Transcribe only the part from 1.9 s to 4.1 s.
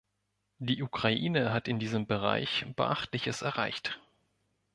Bereich Beachtliches erreicht.